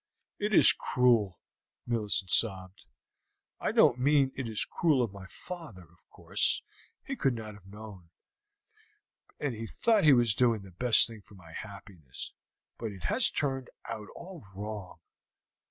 "It 0.39 0.51
is 0.51 0.73
cruel," 0.73 1.37
Millicent 1.85 2.31
sobbed. 2.31 2.87
"I 3.59 3.71
don't 3.71 3.99
mean 3.99 4.31
it 4.33 4.49
is 4.49 4.65
cruel 4.65 5.03
of 5.03 5.13
my 5.13 5.27
father; 5.27 5.83
of 5.83 6.09
course 6.09 6.63
he 7.03 7.15
could 7.15 7.35
not 7.35 7.53
have 7.53 7.67
known, 7.67 8.09
and 9.39 9.53
he 9.53 9.67
thought 9.67 10.03
he 10.03 10.13
was 10.13 10.33
doing 10.33 10.63
the 10.63 10.71
best 10.71 11.05
thing 11.05 11.21
for 11.21 11.35
my 11.35 11.51
happiness, 11.51 12.33
but 12.79 12.91
it 12.91 13.03
has 13.03 13.29
all 13.29 13.35
turned 13.39 13.69
out 13.87 14.07
wrong." 14.55 14.97